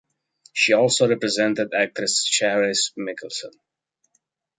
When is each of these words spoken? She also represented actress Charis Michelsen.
She 0.51 0.73
also 0.73 1.07
represented 1.07 1.75
actress 1.75 2.23
Charis 2.25 2.91
Michelsen. 2.97 3.51